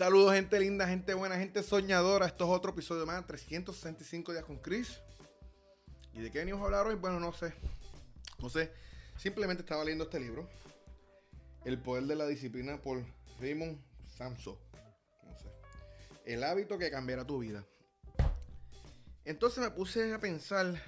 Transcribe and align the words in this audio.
Saludos, 0.00 0.32
gente 0.32 0.58
linda, 0.58 0.88
gente 0.88 1.12
buena, 1.12 1.36
gente 1.36 1.62
soñadora. 1.62 2.24
Esto 2.24 2.44
es 2.46 2.50
otro 2.50 2.70
episodio 2.70 3.04
más, 3.04 3.26
365 3.26 4.32
días 4.32 4.46
con 4.46 4.56
Chris. 4.56 4.98
¿Y 6.14 6.22
de 6.22 6.30
qué 6.30 6.38
venimos 6.38 6.62
a 6.62 6.64
hablar 6.64 6.86
hoy? 6.86 6.94
Bueno, 6.94 7.20
no 7.20 7.34
sé. 7.34 7.52
No 8.38 8.48
sé. 8.48 8.72
Simplemente 9.18 9.62
estaba 9.62 9.84
leyendo 9.84 10.04
este 10.04 10.18
libro. 10.18 10.48
El 11.66 11.78
poder 11.78 12.04
de 12.04 12.16
la 12.16 12.26
disciplina 12.26 12.80
por 12.80 13.04
Raymond 13.42 13.78
Samso. 14.16 14.58
No 15.26 15.38
sé. 15.38 15.48
El 16.24 16.44
hábito 16.44 16.78
que 16.78 16.90
cambiará 16.90 17.26
tu 17.26 17.40
vida. 17.40 17.62
Entonces 19.26 19.62
me 19.62 19.70
puse 19.70 20.14
a 20.14 20.18
pensar, 20.18 20.82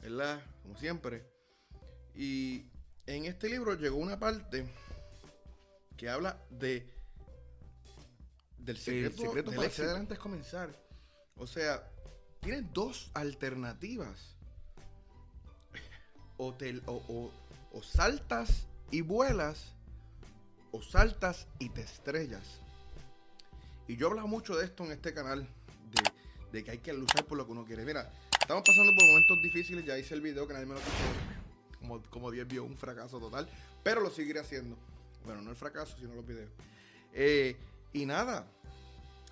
¿verdad? 0.00 0.40
Como 0.62 0.76
siempre. 0.76 1.24
Y 2.14 2.66
en 3.04 3.24
este 3.24 3.48
libro 3.48 3.74
llegó 3.74 3.96
una 3.96 4.20
parte 4.20 4.64
que 5.96 6.08
habla 6.08 6.40
de 6.50 7.01
del 8.64 8.78
secreto, 8.78 9.22
secreto 9.22 9.50
del 9.50 9.56
para 9.56 9.66
éxito. 9.68 9.82
hacer- 9.82 9.90
adelante 9.90 10.14
es 10.14 10.20
comenzar. 10.20 10.82
O 11.36 11.46
sea, 11.46 11.88
tienes 12.40 12.72
dos 12.72 13.10
alternativas. 13.14 14.36
O, 16.36 16.52
te, 16.54 16.80
o, 16.86 16.92
o- 17.08 17.32
o 17.72 17.82
saltas 17.82 18.66
y 18.90 19.00
vuelas, 19.00 19.74
o 20.72 20.82
saltas 20.82 21.46
y 21.58 21.68
te 21.70 21.82
estrellas. 21.82 22.60
Y 23.86 23.96
yo 23.96 24.06
he 24.06 24.10
hablado 24.10 24.28
mucho 24.28 24.56
de 24.56 24.64
esto 24.64 24.84
en 24.84 24.92
este 24.92 25.14
canal, 25.14 25.46
de, 25.90 26.58
de 26.58 26.64
que 26.64 26.70
hay 26.72 26.78
que 26.78 26.92
luchar 26.92 27.24
por 27.26 27.38
lo 27.38 27.46
que 27.46 27.52
uno 27.52 27.64
quiere. 27.64 27.84
Mira, 27.84 28.10
estamos 28.40 28.62
pasando 28.66 28.92
por 28.94 29.06
momentos 29.06 29.38
difíciles, 29.42 29.84
ya 29.84 29.96
hice 29.98 30.14
el 30.14 30.20
video 30.20 30.46
que 30.46 30.54
nadie 30.54 30.66
me 30.66 30.74
lo 30.74 30.80
quiso. 30.80 31.78
Como, 31.78 32.02
como 32.10 32.30
10 32.30 32.46
vio 32.46 32.64
un 32.64 32.76
fracaso 32.76 33.18
total, 33.18 33.48
pero 33.82 34.00
lo 34.00 34.10
seguiré 34.10 34.40
haciendo. 34.40 34.76
Bueno, 35.24 35.42
no 35.42 35.50
el 35.50 35.56
fracaso, 35.56 35.96
sino 35.98 36.14
los 36.14 36.26
videos. 36.26 36.50
Eh, 37.12 37.56
y 37.92 38.06
nada, 38.06 38.46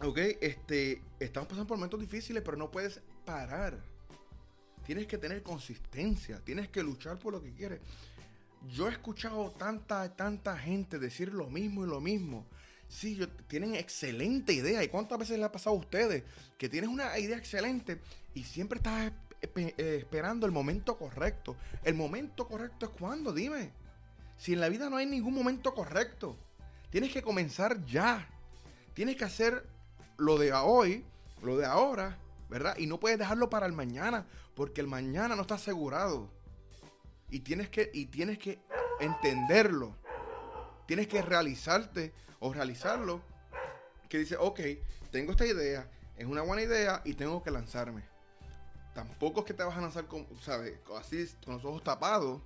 ok, 0.02 0.18
este, 0.40 1.02
estamos 1.18 1.48
pasando 1.48 1.66
por 1.66 1.76
momentos 1.76 2.00
difíciles, 2.00 2.42
pero 2.42 2.56
no 2.56 2.70
puedes 2.70 3.00
parar. 3.24 3.78
Tienes 4.84 5.06
que 5.06 5.18
tener 5.18 5.42
consistencia, 5.42 6.40
tienes 6.44 6.68
que 6.68 6.82
luchar 6.82 7.18
por 7.18 7.32
lo 7.32 7.42
que 7.42 7.52
quieres. 7.52 7.80
Yo 8.68 8.88
he 8.88 8.92
escuchado 8.92 9.50
tanta, 9.52 10.14
tanta 10.16 10.58
gente 10.58 10.98
decir 10.98 11.32
lo 11.32 11.48
mismo 11.48 11.84
y 11.84 11.88
lo 11.88 12.00
mismo. 12.00 12.46
Sí, 12.88 13.20
tienen 13.46 13.76
excelente 13.76 14.52
idea. 14.52 14.82
¿Y 14.82 14.88
cuántas 14.88 15.18
veces 15.18 15.38
le 15.38 15.44
ha 15.44 15.52
pasado 15.52 15.76
a 15.76 15.78
ustedes? 15.78 16.24
Que 16.58 16.68
tienes 16.68 16.90
una 16.90 17.16
idea 17.18 17.36
excelente 17.36 18.00
y 18.34 18.42
siempre 18.42 18.78
estás 18.78 19.12
eh, 19.42 19.98
esperando 20.00 20.44
el 20.44 20.52
momento 20.52 20.98
correcto. 20.98 21.56
El 21.84 21.94
momento 21.94 22.48
correcto 22.48 22.86
es 22.86 22.92
cuando, 22.92 23.32
dime. 23.32 23.70
Si 24.36 24.52
en 24.52 24.60
la 24.60 24.68
vida 24.68 24.90
no 24.90 24.96
hay 24.96 25.06
ningún 25.06 25.34
momento 25.34 25.74
correcto, 25.74 26.36
tienes 26.90 27.12
que 27.12 27.22
comenzar 27.22 27.84
ya. 27.86 28.28
Tienes 28.94 29.16
que 29.16 29.24
hacer 29.24 29.66
lo 30.16 30.38
de 30.38 30.52
hoy, 30.52 31.04
lo 31.42 31.56
de 31.56 31.66
ahora, 31.66 32.18
¿verdad? 32.48 32.76
Y 32.78 32.86
no 32.86 33.00
puedes 33.00 33.18
dejarlo 33.18 33.48
para 33.48 33.66
el 33.66 33.72
mañana, 33.72 34.26
porque 34.54 34.80
el 34.80 34.86
mañana 34.86 35.36
no 35.36 35.42
está 35.42 35.54
asegurado. 35.54 36.28
Y 37.30 37.40
tienes 37.40 37.68
que, 37.68 37.90
y 37.94 38.06
tienes 38.06 38.38
que 38.38 38.60
entenderlo. 38.98 39.96
Tienes 40.86 41.06
que 41.06 41.22
realizarte 41.22 42.12
o 42.40 42.52
realizarlo. 42.52 43.22
Que 44.08 44.18
dice, 44.18 44.36
ok, 44.36 44.60
tengo 45.12 45.32
esta 45.32 45.46
idea, 45.46 45.88
es 46.16 46.26
una 46.26 46.42
buena 46.42 46.62
idea 46.62 47.00
y 47.04 47.14
tengo 47.14 47.42
que 47.42 47.50
lanzarme. 47.50 48.02
Tampoco 48.94 49.40
es 49.40 49.46
que 49.46 49.54
te 49.54 49.62
vas 49.62 49.76
a 49.76 49.80
lanzar 49.80 50.06
con, 50.06 50.26
¿sabes? 50.42 50.74
Así, 50.98 51.26
con 51.44 51.54
los 51.54 51.64
ojos 51.64 51.84
tapados. 51.84 52.42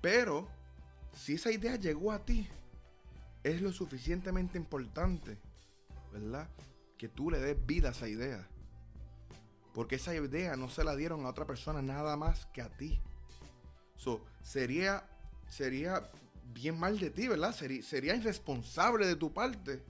Pero, 0.00 0.46
si 1.14 1.34
esa 1.34 1.50
idea 1.50 1.76
llegó 1.76 2.12
a 2.12 2.24
ti, 2.24 2.48
es 3.42 3.60
lo 3.60 3.72
suficientemente 3.72 4.58
importante, 4.58 5.38
¿verdad? 6.12 6.48
Que 6.96 7.08
tú 7.08 7.30
le 7.30 7.38
des 7.38 7.66
vida 7.66 7.88
a 7.88 7.92
esa 7.92 8.08
idea. 8.08 8.46
Porque 9.74 9.96
esa 9.96 10.14
idea 10.14 10.56
no 10.56 10.68
se 10.68 10.84
la 10.84 10.96
dieron 10.96 11.24
a 11.24 11.28
otra 11.28 11.46
persona 11.46 11.82
nada 11.82 12.16
más 12.16 12.46
que 12.46 12.62
a 12.62 12.68
ti. 12.68 13.00
So, 13.96 14.24
sería, 14.42 15.04
sería 15.48 16.10
bien 16.52 16.78
mal 16.78 16.98
de 16.98 17.10
ti, 17.10 17.28
¿verdad? 17.28 17.54
Sería, 17.54 18.14
irresponsable 18.16 19.06
de 19.06 19.16
tu 19.16 19.32
parte. 19.32 19.82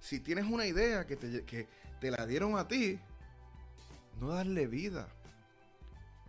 Si 0.00 0.20
tienes 0.20 0.46
una 0.46 0.66
idea 0.66 1.06
que 1.06 1.16
te, 1.16 1.44
que 1.44 1.68
te 2.00 2.10
la 2.10 2.26
dieron 2.26 2.58
a 2.58 2.68
ti, 2.68 2.98
no 4.20 4.28
darle 4.28 4.66
vida. 4.66 5.08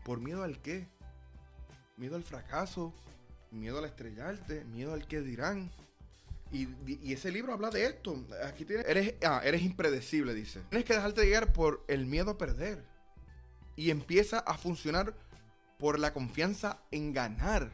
¿Por 0.04 0.20
miedo 0.20 0.44
al 0.44 0.62
qué? 0.62 0.88
Miedo 1.98 2.16
al 2.16 2.24
fracaso, 2.24 2.94
miedo 3.52 3.80
al 3.80 3.86
estrellarte, 3.86 4.64
miedo 4.66 4.94
al 4.94 5.08
que 5.08 5.22
dirán. 5.22 5.72
Y, 6.52 7.12
ese 7.12 7.32
libro 7.32 7.54
habla 7.54 7.70
de 7.70 7.86
esto. 7.86 8.26
Aquí 8.46 8.66
tienes, 8.66 8.86
eres, 8.88 9.16
ah, 9.24 9.42
eres 9.44 9.62
impredecible, 9.62 10.34
dice. 10.34 10.62
Tienes 10.70 10.86
que 10.86 10.94
dejarte 10.94 11.26
guiar 11.26 11.52
por 11.54 11.84
el 11.88 12.06
miedo 12.06 12.32
a 12.32 12.38
perder. 12.38 12.84
Y 13.76 13.92
empieza 13.92 14.40
a 14.40 14.58
funcionar 14.58 15.16
por 15.78 16.00
la 16.00 16.14
confianza 16.14 16.80
en 16.92 17.14
ganar. 17.14 17.72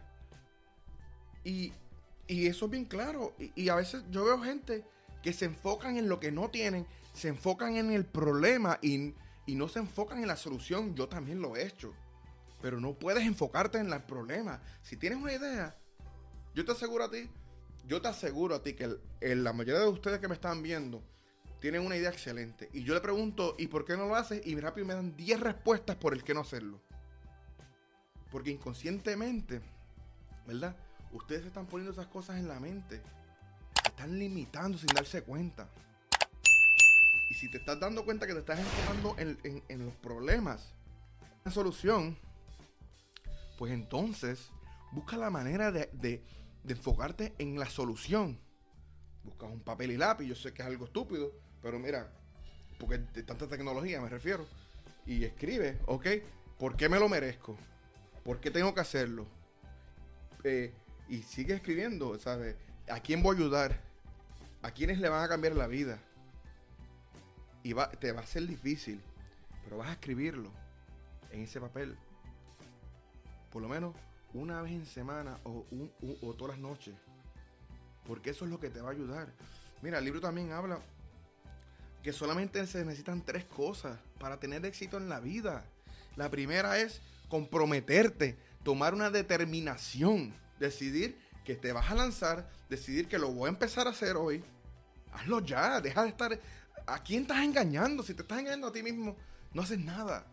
Y, 1.44 1.74
y 2.28 2.48
eso 2.48 2.66
es 2.66 2.72
bien 2.72 2.86
claro. 2.86 3.34
Y, 3.38 3.52
y 3.56 3.70
a 3.70 3.76
veces 3.76 4.04
yo 4.10 4.26
veo 4.26 4.42
gente 4.42 4.84
que 5.22 5.34
se 5.34 5.46
enfocan 5.46 5.98
en 5.98 6.10
lo 6.10 6.20
que 6.20 6.32
no 6.32 6.50
tienen, 6.50 6.86
se 7.14 7.30
enfocan 7.30 7.78
en 7.78 7.92
el 7.92 8.06
problema 8.06 8.80
y, 8.82 9.14
y 9.46 9.56
no 9.56 9.70
se 9.70 9.80
enfocan 9.80 10.20
en 10.20 10.28
la 10.28 10.36
solución. 10.36 10.96
Yo 10.96 11.08
también 11.08 11.42
lo 11.42 11.56
he 11.56 11.66
hecho. 11.66 11.94
Pero 12.62 12.80
no 12.80 12.94
puedes 12.94 13.24
enfocarte 13.24 13.78
en 13.78 13.92
el 13.92 14.02
problema. 14.04 14.62
Si 14.82 14.98
tienes 14.98 15.20
una 15.20 15.34
idea, 15.34 15.78
yo 16.56 16.66
te 16.66 16.72
aseguro 16.72 17.04
a 17.06 17.12
ti, 17.12 17.30
yo 17.88 18.02
te 18.02 18.08
aseguro 18.08 18.56
a 18.56 18.64
ti 18.64 18.74
que 18.74 18.98
la 19.22 19.54
mayoría 19.54 19.82
de 19.82 19.88
ustedes 19.88 20.20
que 20.20 20.28
me 20.28 20.36
están 20.36 20.62
viendo 20.62 21.04
tienen 21.60 21.86
una 21.86 21.96
idea 21.96 22.10
excelente. 22.10 22.70
Y 22.74 22.84
yo 22.84 22.94
le 22.94 23.02
pregunto, 23.02 23.56
¿y 23.58 23.68
por 23.68 23.86
qué 23.86 23.96
no 23.96 24.06
lo 24.08 24.16
haces? 24.16 24.46
Y 24.46 24.60
rápido 24.60 24.86
me 24.88 24.94
dan 24.94 25.16
10 25.16 25.40
respuestas 25.40 25.96
por 25.96 26.14
el 26.14 26.24
que 26.24 26.34
no 26.34 26.42
hacerlo. 26.42 26.82
Porque 28.32 28.52
inconscientemente, 28.52 29.62
¿verdad? 30.46 30.76
Ustedes 31.12 31.46
están 31.46 31.66
poniendo 31.68 31.94
esas 31.94 32.08
cosas 32.08 32.38
en 32.38 32.48
la 32.48 32.60
mente. 32.60 33.02
Están 33.86 34.18
limitando 34.18 34.78
sin 34.78 34.88
darse 34.88 35.22
cuenta. 35.22 35.70
Y 37.30 37.34
si 37.36 37.50
te 37.50 37.60
estás 37.60 37.80
dando 37.80 38.04
cuenta 38.04 38.28
que 38.28 38.34
te 38.34 38.40
estás 38.40 38.60
enfocando 38.60 39.16
en, 39.18 39.86
los 39.86 39.94
problemas, 39.96 40.74
la 41.46 41.52
solución, 41.52 42.18
pues 43.58 43.72
entonces 43.72 44.50
busca 44.92 45.16
la 45.16 45.30
manera 45.30 45.72
de- 45.72 46.24
de 46.64 46.74
enfocarte 46.74 47.34
en 47.38 47.60
la 47.60 47.66
solución. 47.66 48.40
Buscas 49.24 49.52
un 49.52 49.62
papel 49.62 49.92
y 49.92 49.98
lápiz, 49.98 50.26
yo 50.26 50.36
sé 50.36 50.54
que 50.54 50.62
es 50.62 50.68
algo 50.68 50.86
estúpido, 50.86 51.32
pero 51.62 51.80
mira, 51.80 52.12
porque 52.80 52.98
de 52.98 53.24
tanta 53.24 53.48
tecnología 53.48 54.02
me 54.02 54.10
refiero. 54.10 54.46
Y 55.06 55.24
escribe, 55.24 55.80
¿ok? 55.86 56.08
¿Por 56.58 56.76
qué 56.76 56.90
me 56.90 57.00
lo 57.00 57.10
merezco? 57.10 57.58
¿Por 58.24 58.40
qué 58.40 58.52
tengo 58.52 58.74
que 58.74 58.82
hacerlo? 58.82 59.28
Eh, 60.44 60.74
y 61.10 61.22
sigue 61.24 61.56
escribiendo, 61.56 62.18
¿sabes? 62.20 62.56
¿A 62.90 63.00
quién 63.02 63.22
voy 63.22 63.36
a 63.36 63.40
ayudar? 63.40 63.82
¿A 64.62 64.72
quiénes 64.72 65.00
le 65.00 65.10
van 65.10 65.24
a 65.24 65.28
cambiar 65.28 65.56
la 65.56 65.68
vida? 65.68 66.00
Y 67.64 67.74
va, 67.74 67.90
te 67.90 68.12
va 68.12 68.22
a 68.22 68.26
ser 68.26 68.48
difícil, 68.48 69.02
pero 69.64 69.78
vas 69.78 69.90
a 69.90 69.94
escribirlo 69.94 70.50
en 71.32 71.42
ese 71.42 71.60
papel. 71.60 71.98
Por 73.52 73.62
lo 73.62 73.70
menos 73.70 73.94
una 74.34 74.62
vez 74.62 74.72
en 74.74 74.86
semana 74.86 75.38
o, 75.44 75.66
un- 75.72 75.92
o 76.22 76.34
todas 76.34 76.56
las 76.58 76.62
noches. 76.62 76.96
Porque 78.06 78.32
eso 78.32 78.46
es 78.46 78.52
lo 78.52 78.60
que 78.60 78.70
te 78.70 78.82
va 78.82 78.90
a 78.90 78.94
ayudar. 78.94 79.32
Mira, 79.82 80.00
el 80.00 80.06
libro 80.06 80.20
también 80.22 80.52
habla 80.52 80.80
que 82.02 82.12
solamente 82.12 82.66
se 82.68 82.84
necesitan 82.84 83.22
tres 83.24 83.46
cosas 83.46 83.98
para 84.20 84.40
tener 84.40 84.66
éxito 84.66 84.98
en 84.98 85.08
la 85.10 85.20
vida. 85.20 85.66
La 86.16 86.30
primera 86.30 86.78
es 86.80 87.02
comprometerte, 87.30 88.38
tomar 88.64 88.94
una 88.94 89.10
determinación, 89.10 90.34
decidir 90.60 91.18
que 91.46 91.56
te 91.56 91.72
vas 91.72 91.90
a 91.92 91.96
lanzar, 91.96 92.50
decidir 92.70 93.08
que 93.08 93.18
lo 93.18 93.32
voy 93.32 93.48
a 93.48 93.50
empezar 93.54 93.88
a 93.88 93.92
hacer 93.92 94.16
hoy. 94.18 94.44
Hazlo 95.14 95.40
ya, 95.42 95.80
deja 95.82 96.04
de 96.04 96.10
estar... 96.10 96.40
¿A 96.86 97.02
quién 97.02 97.22
estás 97.22 97.42
engañando? 97.44 98.04
Si 98.04 98.14
te 98.14 98.24
estás 98.24 98.40
engañando 98.40 98.68
a 98.68 98.72
ti 98.74 98.84
mismo, 98.84 99.16
no 99.54 99.62
haces 99.62 99.80
nada. 99.80 100.26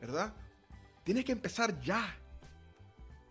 ¿Verdad? 0.00 0.32
Tienes 1.04 1.24
que 1.24 1.32
empezar 1.32 1.80
ya. 1.80 2.16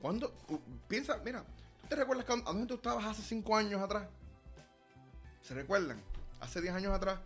Cuando 0.01 0.33
u- 0.47 0.59
piensa, 0.87 1.17
mira, 1.23 1.43
¿tú 1.81 1.87
te 1.89 1.95
recuerdas 1.95 2.25
a 2.29 2.35
dónde 2.51 2.67
tú 2.67 2.75
estabas 2.75 3.05
hace 3.05 3.21
5 3.21 3.55
años 3.55 3.81
atrás? 3.81 4.07
¿Se 5.41 5.53
recuerdan? 5.53 5.99
Hace 6.39 6.61
10 6.61 6.73
años 6.73 6.93
atrás. 6.93 7.19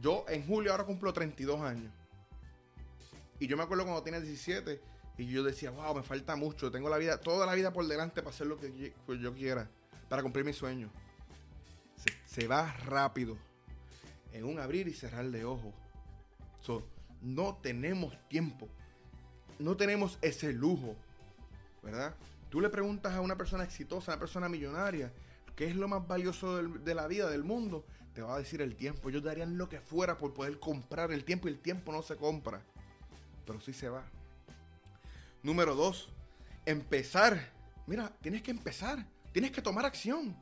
Yo 0.00 0.24
en 0.28 0.46
julio 0.46 0.72
ahora 0.72 0.84
cumplo 0.84 1.12
32 1.12 1.60
años. 1.60 1.92
Y 3.38 3.46
yo 3.46 3.56
me 3.56 3.62
acuerdo 3.62 3.84
cuando 3.84 4.02
tenía 4.02 4.20
17 4.20 4.80
y 5.18 5.26
yo 5.26 5.42
decía, 5.42 5.70
wow, 5.70 5.94
me 5.94 6.02
falta 6.02 6.36
mucho, 6.36 6.70
tengo 6.70 6.88
la 6.88 6.96
vida, 6.96 7.18
toda 7.20 7.44
la 7.46 7.54
vida 7.54 7.72
por 7.72 7.86
delante 7.86 8.22
para 8.22 8.34
hacer 8.34 8.46
lo 8.46 8.58
que 8.58 8.94
yo, 9.20 9.34
quiera, 9.34 9.68
para 10.08 10.22
cumplir 10.22 10.44
mis 10.44 10.56
sueños. 10.56 10.90
Se, 12.26 12.46
va 12.48 12.72
rápido, 12.86 13.36
en 14.32 14.44
un 14.44 14.58
abrir 14.58 14.88
y 14.88 14.92
cerrar 14.94 15.26
de 15.30 15.44
ojos. 15.44 15.72
No 17.20 17.56
tenemos 17.62 18.16
tiempo, 18.28 18.68
no 19.58 19.76
tenemos 19.76 20.18
ese 20.22 20.52
lujo, 20.52 20.96
¿verdad? 21.82 22.14
Tú 22.48 22.60
le 22.60 22.68
preguntas 22.68 23.12
a 23.14 23.20
una 23.20 23.36
persona 23.36 23.64
exitosa, 23.64 24.12
a 24.12 24.14
una 24.14 24.20
persona 24.20 24.48
millonaria, 24.48 25.12
¿qué 25.56 25.66
es 25.66 25.76
lo 25.76 25.88
más 25.88 26.06
valioso 26.06 26.62
de 26.62 26.94
la 26.94 27.06
vida, 27.06 27.28
del 27.28 27.44
mundo? 27.44 27.84
Te 28.14 28.22
va 28.22 28.34
a 28.34 28.38
decir 28.38 28.60
el 28.60 28.76
tiempo. 28.76 29.08
Ellos 29.08 29.22
darían 29.22 29.56
lo 29.56 29.68
que 29.68 29.80
fuera 29.80 30.18
por 30.18 30.34
poder 30.34 30.58
comprar 30.58 31.12
el 31.12 31.24
tiempo 31.24 31.48
y 31.48 31.52
el 31.52 31.58
tiempo 31.58 31.92
no 31.92 32.02
se 32.02 32.16
compra. 32.16 32.62
Pero 33.46 33.60
sí 33.60 33.72
se 33.72 33.88
va. 33.88 34.04
Número 35.42 35.74
dos, 35.74 36.10
empezar. 36.66 37.50
Mira, 37.86 38.12
tienes 38.20 38.42
que 38.42 38.50
empezar. 38.50 39.06
Tienes 39.32 39.50
que 39.50 39.62
tomar 39.62 39.86
acción. 39.86 40.36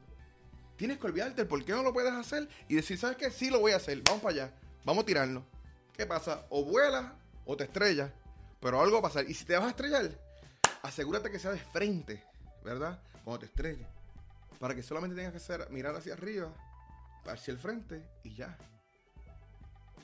Tienes 0.77 0.99
que 0.99 1.07
olvidarte 1.07 1.45
por 1.45 1.65
qué 1.65 1.73
no 1.73 1.83
lo 1.83 1.93
puedes 1.93 2.13
hacer 2.13 2.49
y 2.69 2.75
decir, 2.75 2.99
¿sabes 2.99 3.17
qué? 3.17 3.31
Sí 3.31 3.51
lo 3.51 3.61
voy 3.61 3.73
a 3.73 3.77
hacer. 3.77 4.03
Vamos 4.05 4.23
para 4.23 4.35
allá. 4.35 4.55
Vamos 4.85 5.05
a 5.05 5.07
tirarnos. 5.07 5.45
¿Qué 5.93 6.07
pasa? 6.07 6.47
O 6.51 6.65
vuelas 6.65 7.13
o 7.45 7.57
te 7.57 7.65
estrellas. 7.65 8.11
Pero 8.61 8.81
algo 8.81 8.95
va 8.95 8.99
a 8.99 9.11
pasar. 9.11 9.31
Y 9.31 9.35
si 9.35 9.45
te 9.45 9.55
vas 9.55 9.67
a 9.67 9.71
estrellar, 9.71 10.11
asegúrate 10.83 11.31
que 11.31 11.39
sea 11.39 11.53
de 11.53 11.59
frente, 11.59 12.23
¿verdad? 12.65 13.01
Cuando 13.25 13.41
te 13.41 13.47
estrelles. 13.47 13.87
Para 14.59 14.75
que 14.75 14.83
solamente 14.83 15.17
tengas 15.17 15.33
que 15.33 15.39
hacer, 15.39 15.71
mirar 15.71 15.95
hacia 15.95 16.15
arriba, 16.15 16.53
hacia 17.27 17.53
el 17.53 17.59
frente 17.59 18.03
y 18.23 18.35
ya. 18.35 18.57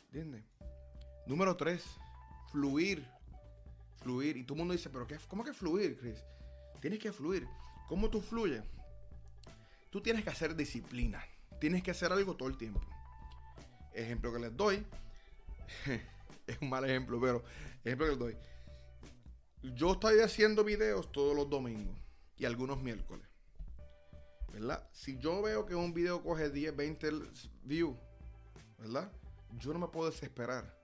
¿Entiendes? 0.06 0.44
Número 1.26 1.56
3. 1.56 1.82
Fluir. 2.52 3.06
Fluir. 4.02 4.37
Y 4.37 4.44
todo 4.44 4.55
el 4.55 4.58
mundo 4.61 4.73
dice, 4.73 4.88
¿pero 4.88 5.06
qué, 5.06 5.19
cómo 5.28 5.44
que 5.44 5.52
fluir, 5.52 5.99
Chris? 5.99 6.19
Tienes 6.81 6.99
que 6.99 7.12
fluir. 7.12 7.46
¿Cómo 7.88 8.08
tú 8.08 8.20
fluyes? 8.20 8.62
Tú 9.90 10.00
tienes 10.00 10.25
que 10.25 10.31
hacer 10.31 10.55
disciplina. 10.56 11.25
Tienes 11.61 11.82
que 11.82 11.90
hacer 11.90 12.12
algo 12.12 12.37
todo 12.37 12.49
el 12.49 12.56
tiempo. 12.56 12.81
Ejemplo 13.93 14.32
que 14.32 14.38
les 14.38 14.56
doy. 14.56 14.87
es 16.46 16.58
un 16.61 16.69
mal 16.69 16.84
ejemplo, 16.84 17.20
pero 17.20 17.44
ejemplo 17.84 18.06
que 18.06 18.11
les 18.11 18.19
doy. 18.19 18.37
Yo 19.62 19.92
estoy 19.92 20.20
haciendo 20.20 20.64
videos 20.64 21.10
todos 21.12 21.34
los 21.34 21.48
domingos 21.48 21.96
y 22.36 22.44
algunos 22.44 22.82
miércoles. 22.82 23.26
¿verdad? 24.56 24.88
Si 24.90 25.18
yo 25.18 25.42
veo 25.42 25.66
que 25.66 25.74
un 25.74 25.92
video 25.92 26.22
coge 26.22 26.48
10, 26.48 26.74
20 26.74 27.10
views, 27.64 27.94
¿verdad? 28.78 29.12
Yo 29.58 29.72
no 29.74 29.78
me 29.78 29.88
puedo 29.88 30.10
desesperar. 30.10 30.74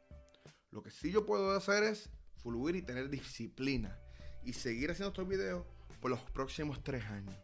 Lo 0.71 0.83
que 0.83 0.91
sí 0.91 1.11
yo 1.11 1.25
puedo 1.25 1.57
hacer 1.57 1.83
es 1.85 2.11
fluir 2.43 2.77
y 2.77 2.83
tener 2.83 3.09
disciplina 3.09 3.99
y 4.45 4.53
seguir 4.53 4.91
haciendo 4.91 5.09
estos 5.09 5.27
videos 5.27 5.65
por 6.01 6.11
los 6.11 6.21
próximos 6.21 6.85
tres 6.85 7.05
años. 7.07 7.35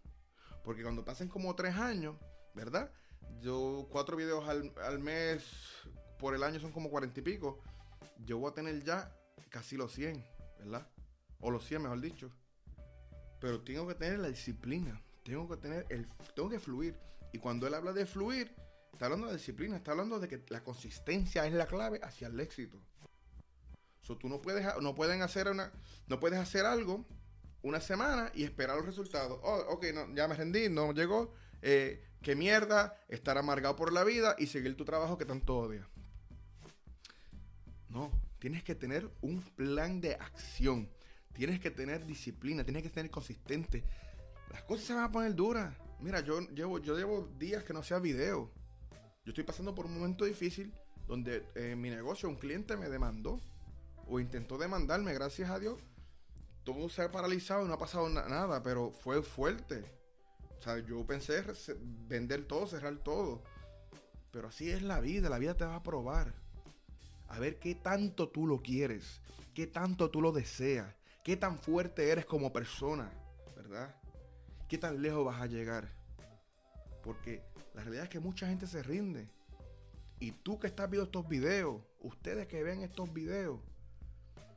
Porque 0.65 0.83
cuando 0.83 1.03
pasen 1.03 1.29
como 1.29 1.55
tres 1.55 1.77
años, 1.77 2.17
¿verdad? 2.55 2.93
Yo 3.41 3.89
cuatro 3.91 4.15
videos 4.15 4.47
al, 4.49 4.71
al 4.83 4.99
mes 4.99 5.45
por 6.19 6.35
el 6.35 6.43
año 6.43 6.61
son 6.61 6.73
como 6.73 6.91
cuarenta 6.91 7.21
y 7.21 7.23
pico. 7.23 7.59
Yo 8.27 8.37
voy 8.39 8.51
a 8.51 8.55
tener 8.55 8.85
ya 8.85 9.17
casi 9.49 9.79
los 9.79 9.93
100, 9.93 10.23
¿verdad? 10.59 10.87
O 11.41 11.51
los 11.51 11.65
100, 11.67 11.83
mejor 11.83 12.01
dicho. 12.01 12.31
Pero 13.41 13.61
tengo 13.63 13.87
que 13.87 13.95
tener 13.95 14.19
la 14.19 14.29
disciplina 14.29 15.01
tengo 15.29 15.49
que 15.49 15.57
tener 15.59 15.87
el, 15.91 16.07
tengo 16.35 16.49
que 16.49 16.59
fluir. 16.59 16.99
Y 17.33 17.39
cuando 17.39 17.67
él 17.67 17.75
habla 17.75 17.93
de 17.93 18.07
fluir, 18.07 18.55
está 18.93 19.07
hablando 19.07 19.27
de 19.27 19.35
disciplina, 19.35 19.77
está 19.77 19.91
hablando 19.91 20.19
de 20.19 20.29
que 20.29 20.43
la 20.49 20.65
consistencia 20.65 21.47
es 21.47 21.53
la 21.53 21.67
clave 21.67 22.01
hacia 22.03 22.29
el 22.29 22.41
éxito. 22.41 22.81
So, 24.01 24.17
tú 24.17 24.29
no 24.29 24.41
puedes, 24.41 24.67
no 24.81 24.95
pueden 24.95 25.21
hacer 25.21 25.49
una, 25.49 25.71
no 26.07 26.19
puedes 26.19 26.39
hacer 26.39 26.65
algo 26.65 27.05
una 27.61 27.81
semana 27.81 28.33
y 28.35 28.45
esperar 28.45 28.77
los 28.77 28.87
resultados. 28.87 29.39
Oh, 29.43 29.65
ok, 29.69 29.85
ya 30.15 30.27
me 30.29 30.35
rendí, 30.35 30.71
no 30.71 30.93
llegó. 30.93 31.35
Eh, 31.61 32.03
qué 32.23 32.35
mierda, 32.35 32.97
estar 33.09 33.37
amargado 33.37 33.77
por 33.77 33.93
la 33.93 34.05
vida 34.05 34.35
y 34.39 34.47
seguir 34.47 34.77
tu 34.77 34.87
trabajo 34.87 35.19
que 35.19 35.27
tanto 35.27 35.59
odias. 35.59 35.87
No, 37.91 38.11
tienes 38.39 38.63
que 38.63 38.75
tener 38.75 39.11
un 39.21 39.43
plan 39.43 40.01
de 40.01 40.15
acción. 40.15 40.89
Tienes 41.39 41.59
que 41.59 41.71
tener 41.71 42.05
disciplina, 42.05 42.65
tienes 42.65 42.83
que 42.83 42.91
ser 42.91 43.11
consistente 43.11 43.83
las 44.51 44.63
cosas 44.63 44.87
se 44.87 44.95
van 44.95 45.05
a 45.05 45.13
poner 45.13 45.35
duras. 45.35 45.75
Mira, 46.01 46.21
yo 46.21 46.41
llevo, 46.41 46.79
yo 46.79 46.97
llevo 46.97 47.29
días 47.39 47.65
que 47.65 47.73
no 47.73 47.83
sea 47.83 47.99
video. 47.99 48.51
Yo 49.25 49.31
estoy 49.31 49.45
pasando 49.45 49.75
por 49.75 49.87
un 49.87 49.95
momento 49.95 50.25
difícil 50.25 50.73
donde 51.07 51.47
eh, 51.55 51.75
mi 51.77 51.91
negocio 51.91 52.29
un 52.29 52.37
cliente 52.37 52.77
me 52.77 52.89
demandó 52.89 53.41
o 54.07 54.21
intentó 54.21 54.57
demandarme, 54.57 55.13
gracias 55.13 55.51
a 55.51 55.59
Dios. 55.59 55.81
Todo 56.65 56.89
se 56.89 57.03
ha 57.03 57.11
paralizado 57.11 57.65
y 57.65 57.69
no 57.69 57.75
ha 57.75 57.79
pasado 57.79 58.09
nada, 58.09 58.63
pero 58.63 58.91
fue 58.91 59.23
fuerte. 59.23 59.85
O 60.59 60.63
sea, 60.63 60.79
yo 60.79 61.07
pensé 61.07 61.43
vender 62.09 62.45
todo, 62.47 62.67
cerrar 62.67 62.97
todo. 62.99 63.43
Pero 64.31 64.49
así 64.49 64.71
es 64.71 64.83
la 64.83 65.01
vida, 65.01 65.29
la 65.29 65.39
vida 65.39 65.57
te 65.57 65.65
va 65.65 65.77
a 65.77 65.83
probar. 65.83 66.35
A 67.29 67.39
ver 67.39 67.59
qué 67.59 67.75
tanto 67.75 68.29
tú 68.31 68.47
lo 68.47 68.63
quieres, 68.63 69.21
qué 69.55 69.67
tanto 69.67 70.11
tú 70.11 70.23
lo 70.23 70.33
deseas, 70.33 70.95
qué 71.29 71.37
tan 71.37 71.59
fuerte 71.59 72.11
eres 72.11 72.25
como 72.25 72.55
persona, 72.55 73.13
¿verdad? 73.55 73.95
qué 74.67 74.79
tan 74.79 75.03
lejos 75.03 75.27
vas 75.27 75.43
a 75.43 75.47
llegar. 75.47 75.87
Porque 77.03 77.43
la 77.75 77.83
realidad 77.83 78.05
es 78.05 78.09
que 78.09 78.19
mucha 78.19 78.47
gente 78.47 78.67
se 78.67 78.83
rinde. 78.83 79.29
Y 80.21 80.33
tú 80.33 80.59
que 80.59 80.69
estás 80.69 80.89
viendo 80.89 81.05
estos 81.05 81.29
videos, 81.29 81.83
ustedes 82.01 82.47
que 82.47 82.63
ven 82.63 82.81
estos 82.81 83.13
videos, 83.13 83.61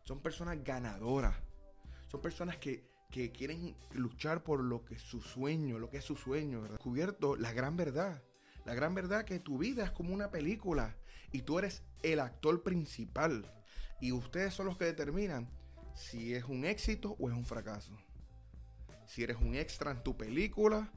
son 0.05 0.21
personas 0.21 0.63
ganadoras. 0.63 1.35
Son 2.07 2.21
personas 2.21 2.55
que, 2.55 2.89
quieren 3.09 3.75
luchar 3.91 4.41
por 4.41 4.63
lo 4.63 4.85
que 4.85 4.95
es 4.95 5.01
su 5.01 5.19
sueño, 5.19 5.77
lo 5.77 5.89
que 5.89 5.97
es 5.97 6.05
su 6.05 6.15
sueño. 6.15 6.63
Descubierto 6.63 7.35
la 7.35 7.51
gran 7.51 7.75
verdad. 7.75 8.23
La 8.63 8.73
gran 8.75 8.95
verdad 8.95 9.25
que 9.25 9.39
tu 9.39 9.57
vida 9.57 9.83
es 9.83 9.91
como 9.91 10.13
una 10.13 10.31
película 10.31 10.95
y 11.33 11.41
tú 11.41 11.59
eres 11.59 11.83
el 12.01 12.21
actor 12.21 12.63
principal. 12.63 13.51
Y 13.99 14.13
ustedes 14.13 14.53
son 14.53 14.67
los 14.67 14.77
que 14.77 14.85
determinan 14.85 15.49
si 15.95 16.33
es 16.33 16.45
un 16.45 16.65
éxito 16.65 17.15
o 17.19 17.29
es 17.29 17.35
un 17.35 17.45
fracaso 17.45 17.97
si 19.11 19.23
eres 19.23 19.35
un 19.41 19.55
extra 19.55 19.91
en 19.91 20.01
tu 20.03 20.15
película 20.15 20.89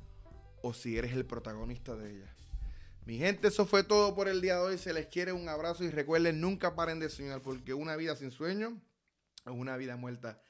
o 0.63 0.73
si 0.73 0.97
eres 0.97 1.13
el 1.15 1.27
protagonista 1.27 1.97
de 1.97 2.13
ella. 2.13 2.37
Mi 3.07 3.19
gente, 3.19 3.49
eso 3.49 3.67
fue 3.67 3.83
todo 3.83 4.15
por 4.15 4.29
el 4.29 4.41
día 4.41 4.55
de 4.55 4.61
hoy. 4.61 4.79
Se 4.79 4.93
les 4.93 5.07
quiere 5.09 5.33
un 5.33 5.49
abrazo 5.49 5.83
y 5.83 5.91
recuerden, 5.91 6.41
nunca 6.41 6.77
paren 6.77 7.01
de 7.01 7.11
soñar 7.11 7.43
porque 7.43 7.75
una 7.75 7.97
vida 7.97 8.15
sin 8.15 8.31
sueño 8.31 8.81
es 9.45 9.53
una 9.53 9.77
vida 9.77 9.97
muerta. 9.97 10.41